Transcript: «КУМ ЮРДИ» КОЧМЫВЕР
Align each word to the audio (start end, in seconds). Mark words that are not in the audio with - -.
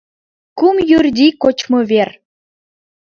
«КУМ 0.59 0.77
ЮРДИ» 0.99 1.27
КОЧМЫВЕР 1.43 2.09